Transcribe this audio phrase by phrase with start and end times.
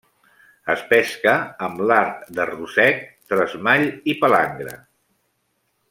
[0.73, 1.33] Es pesca
[1.67, 3.05] amb l'art de ròssec,
[3.35, 4.77] tresmall i palangre.